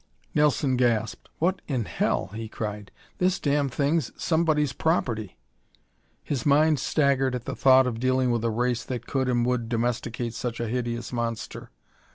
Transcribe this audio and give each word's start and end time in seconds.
Nelson 0.33 0.77
gasped. 0.77 1.29
"What 1.37 1.61
in 1.67 1.85
hell!" 1.85 2.31
he 2.33 2.49
cried. 2.49 2.89
"This 3.19 3.39
damn 3.39 3.69
thing's 3.69 4.11
somebody's 4.17 4.73
property!" 4.73 5.37
His 6.23 6.43
mind, 6.43 6.79
staggered 6.79 7.35
at 7.35 7.45
the 7.45 7.55
thought 7.55 7.85
of 7.85 7.99
dealing 7.99 8.31
with 8.31 8.43
a 8.43 8.49
race 8.49 8.83
that 8.85 9.05
could 9.05 9.29
and 9.29 9.45
would 9.45 9.69
domesticate 9.69 10.33
such 10.33 10.59
a 10.59 10.67
hideous 10.67 11.13
monster. 11.13 11.69